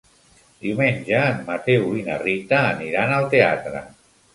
Diumenge 0.67 1.21
en 1.35 1.45
Mateu 1.51 1.87
i 2.01 2.03
na 2.11 2.19
Rita 2.25 2.65
aniran 2.75 3.19
al 3.23 3.33
teatre. 3.39 3.89